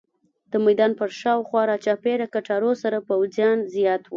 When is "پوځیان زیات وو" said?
3.09-4.09